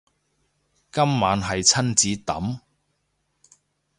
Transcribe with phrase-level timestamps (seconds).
[0.91, 2.59] 今晚係親子丼